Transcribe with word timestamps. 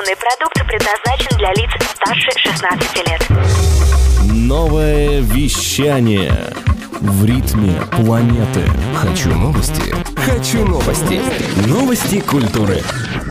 Информационный 0.00 0.16
продукт 0.16 0.66
предназначен 0.66 1.36
для 1.36 1.52
лиц 1.52 1.70
старше 1.94 2.30
16 2.38 3.08
лет. 3.08 3.26
Новое 4.32 5.20
вещание 5.20 6.32
в 7.00 7.24
ритме 7.24 7.74
планеты. 7.90 8.62
Хочу 8.94 9.30
новости. 9.30 9.94
Хочу 10.16 10.64
новости. 10.64 11.20
Новости 11.68 12.20
культуры. 12.20 12.82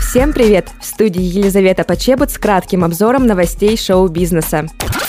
Всем 0.00 0.32
привет! 0.32 0.68
В 0.80 0.84
студии 0.84 1.22
Елизавета 1.22 1.84
Почебут 1.84 2.30
с 2.30 2.38
кратким 2.38 2.84
обзором 2.84 3.26
новостей 3.26 3.76
шоу-бизнеса. 3.76 4.66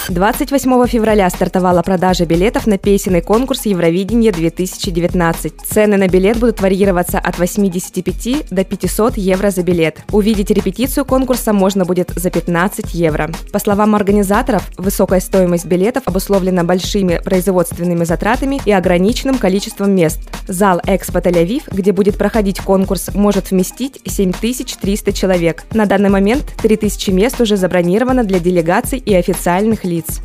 28 0.09 0.87
февраля 0.87 1.29
стартовала 1.29 1.81
продажа 1.81 2.25
билетов 2.25 2.67
на 2.67 2.77
песенный 2.77 3.21
конкурс 3.21 3.65
Евровидение 3.65 4.33
2019. 4.33 5.53
Цены 5.61 5.95
на 5.95 6.09
билет 6.09 6.37
будут 6.39 6.59
варьироваться 6.59 7.19
от 7.19 7.39
85 7.39 8.49
до 8.49 8.65
500 8.65 9.17
евро 9.17 9.49
за 9.49 9.63
билет. 9.63 10.03
Увидеть 10.11 10.51
репетицию 10.51 11.05
конкурса 11.05 11.53
можно 11.53 11.85
будет 11.85 12.11
за 12.15 12.29
15 12.29 12.93
евро. 12.93 13.31
По 13.53 13.59
словам 13.59 13.95
организаторов, 13.95 14.69
высокая 14.77 15.21
стоимость 15.21 15.65
билетов 15.65 16.03
обусловлена 16.05 16.65
большими 16.65 17.21
производственными 17.23 18.03
затратами 18.03 18.59
и 18.65 18.73
ограниченным 18.73 19.37
количеством 19.37 19.95
мест. 19.95 20.19
Зал 20.49 20.81
Экспо 20.85 21.19
Тель-Авив, 21.19 21.63
где 21.71 21.93
будет 21.93 22.17
проходить 22.17 22.59
конкурс, 22.59 23.11
может 23.13 23.51
вместить 23.51 24.01
7300 24.05 25.13
человек. 25.13 25.63
На 25.73 25.85
данный 25.85 26.09
момент 26.09 26.43
3000 26.61 27.11
мест 27.11 27.39
уже 27.39 27.55
забронировано 27.55 28.25
для 28.25 28.39
делегаций 28.39 28.99
и 28.99 29.15
официальных 29.15 29.85
лиц 29.85 29.93
лиц. 30.03 30.21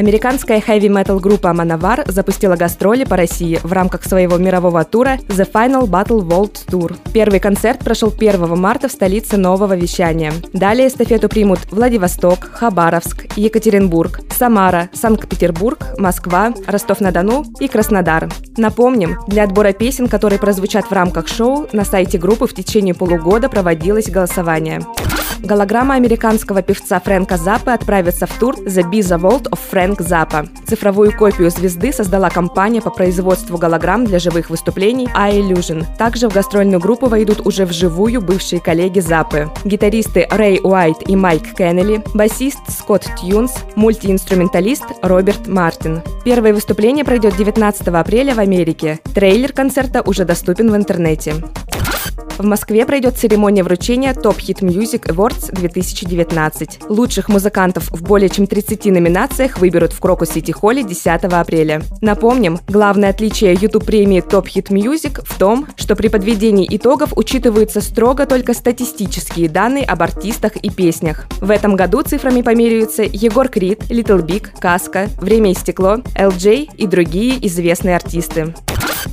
Американская 0.00 0.62
хэви-метал 0.62 1.20
группа 1.20 1.48
Manowar 1.48 2.10
запустила 2.10 2.56
гастроли 2.56 3.04
по 3.04 3.18
России 3.18 3.60
в 3.62 3.70
рамках 3.70 4.02
своего 4.02 4.38
мирового 4.38 4.82
тура 4.82 5.18
The 5.28 5.46
Final 5.52 5.82
Battle 5.86 6.26
World 6.26 6.56
Tour. 6.68 6.96
Первый 7.12 7.38
концерт 7.38 7.80
прошел 7.80 8.10
1 8.10 8.58
марта 8.58 8.88
в 8.88 8.92
столице 8.92 9.36
нового 9.36 9.76
вещания. 9.76 10.32
Далее 10.54 10.88
эстафету 10.88 11.28
примут 11.28 11.70
Владивосток, 11.70 12.50
Хабаровск, 12.50 13.26
Екатеринбург, 13.36 14.20
Самара, 14.34 14.88
Санкт-Петербург, 14.94 15.88
Москва, 15.98 16.54
Ростов-на-Дону 16.66 17.44
и 17.60 17.68
Краснодар. 17.68 18.30
Напомним, 18.56 19.18
для 19.26 19.44
отбора 19.44 19.74
песен, 19.74 20.08
которые 20.08 20.38
прозвучат 20.38 20.86
в 20.86 20.92
рамках 20.92 21.28
шоу, 21.28 21.68
на 21.74 21.84
сайте 21.84 22.16
группы 22.16 22.46
в 22.46 22.54
течение 22.54 22.94
полугода 22.94 23.50
проводилось 23.50 24.08
голосование. 24.08 24.80
Голограмма 25.42 25.94
американского 25.94 26.60
певца 26.60 27.00
Фрэнка 27.00 27.38
Заппы 27.38 27.70
отправится 27.70 28.26
в 28.26 28.32
тур 28.38 28.56
The 28.56 28.82
Biza 28.88 29.18
Vault 29.18 29.48
of 29.50 29.58
Frank 29.72 29.89
Zappa. 29.98 30.48
Цифровую 30.66 31.16
копию 31.16 31.50
звезды 31.50 31.92
создала 31.92 32.30
компания 32.30 32.80
по 32.80 32.90
производству 32.90 33.58
голограмм 33.58 34.04
для 34.04 34.18
живых 34.18 34.50
выступлений 34.50 35.08
iIllusion. 35.16 35.84
Также 35.98 36.28
в 36.28 36.32
гастрольную 36.32 36.80
группу 36.80 37.06
войдут 37.06 37.46
уже 37.46 37.64
вживую 37.64 38.20
бывшие 38.20 38.60
коллеги 38.60 39.00
Заппы. 39.00 39.50
Гитаристы 39.64 40.26
Рэй 40.30 40.60
Уайт 40.62 41.08
и 41.08 41.16
Майк 41.16 41.54
Кеннелли, 41.56 42.02
басист 42.14 42.60
Скотт 42.68 43.06
Тюнс, 43.20 43.52
мультиинструменталист 43.74 44.84
Роберт 45.02 45.48
Мартин. 45.48 46.02
Первое 46.24 46.54
выступление 46.54 47.04
пройдет 47.04 47.36
19 47.36 47.88
апреля 47.88 48.34
в 48.34 48.38
Америке. 48.38 49.00
Трейлер 49.14 49.52
концерта 49.52 50.02
уже 50.02 50.24
доступен 50.24 50.70
в 50.70 50.76
интернете. 50.76 51.34
В 52.40 52.44
Москве 52.46 52.86
пройдет 52.86 53.18
церемония 53.18 53.62
вручения 53.62 54.14
Top 54.14 54.38
Hit 54.38 54.60
Music 54.62 55.14
Awards 55.14 55.54
2019. 55.54 56.88
Лучших 56.88 57.28
музыкантов 57.28 57.90
в 57.90 58.02
более 58.02 58.30
чем 58.30 58.46
30 58.46 58.86
номинациях 58.86 59.58
выберут 59.58 59.92
в 59.92 60.00
Крокус 60.00 60.30
Сити 60.30 60.50
Холле 60.50 60.82
10 60.82 61.24
апреля. 61.24 61.82
Напомним, 62.00 62.58
главное 62.66 63.10
отличие 63.10 63.52
YouTube 63.52 63.84
премии 63.84 64.22
Top 64.22 64.46
Hit 64.46 64.68
Music 64.70 65.22
в 65.22 65.38
том, 65.38 65.66
что 65.76 65.94
при 65.96 66.08
подведении 66.08 66.66
итогов 66.74 67.12
учитываются 67.14 67.82
строго 67.82 68.24
только 68.24 68.54
статистические 68.54 69.50
данные 69.50 69.84
об 69.84 70.02
артистах 70.02 70.56
и 70.56 70.70
песнях. 70.70 71.26
В 71.42 71.50
этом 71.50 71.76
году 71.76 72.00
цифрами 72.00 72.40
померяются 72.40 73.02
Егор 73.02 73.48
Крид, 73.48 73.82
Little 73.90 74.24
Big, 74.24 74.48
Каска, 74.58 75.10
Время 75.20 75.50
и 75.50 75.54
стекло, 75.54 75.96
LJ 76.16 76.70
и 76.78 76.86
другие 76.86 77.46
известные 77.46 77.96
артисты. 77.96 78.54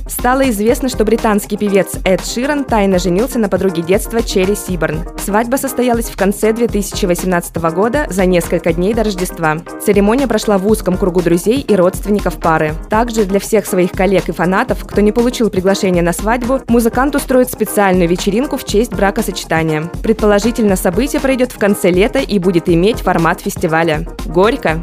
Стало 0.08 0.48
известно, 0.50 0.88
что 0.88 1.04
британский 1.04 1.56
певец 1.56 1.96
Эд 2.04 2.24
Ширан 2.24 2.64
тайно 2.64 2.98
женился 2.98 3.38
на 3.38 3.48
подруге 3.48 3.82
детства 3.82 4.22
Черри 4.22 4.56
Сиборн. 4.56 5.04
Свадьба 5.18 5.56
состоялась 5.56 6.08
в 6.08 6.16
конце 6.16 6.52
2018 6.52 7.56
года 7.72 8.06
за 8.08 8.24
несколько 8.24 8.72
дней 8.72 8.94
до 8.94 9.04
Рождества. 9.04 9.58
Церемония 9.84 10.26
прошла 10.26 10.58
в 10.58 10.66
узком 10.66 10.96
кругу 10.96 11.20
друзей 11.20 11.60
и 11.60 11.76
родственников 11.76 12.38
пары. 12.38 12.74
Также 12.88 13.24
для 13.24 13.38
всех 13.38 13.66
своих 13.66 13.92
коллег 13.92 14.28
и 14.28 14.32
фанатов, 14.32 14.84
кто 14.84 15.00
не 15.00 15.12
получил 15.12 15.50
приглашение 15.50 16.02
на 16.02 16.12
свадьбу, 16.12 16.60
музыкант 16.68 17.14
устроит 17.14 17.50
специальную 17.50 18.08
вечеринку 18.08 18.56
в 18.56 18.64
честь 18.64 18.92
бракосочетания. 18.92 19.90
Предположительно, 20.02 20.76
событие 20.76 21.20
пройдет 21.20 21.52
в 21.52 21.58
конце 21.58 21.90
лета 21.90 22.18
и 22.18 22.38
будет 22.38 22.68
иметь 22.68 23.00
формат 23.00 23.40
фестиваля. 23.40 24.06
Горько! 24.26 24.82